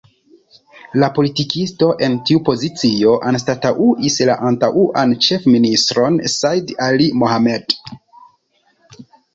La 1.01 1.09
politikisto 1.17 1.89
en 2.07 2.15
tiu 2.29 2.41
pozicio 2.47 3.13
anstataŭis 3.33 4.17
la 4.31 4.39
antaŭan 4.53 5.15
ĉefministron 5.27 6.21
Said 6.39 6.75
Ali 6.91 7.11
Mohamed. 7.25 7.81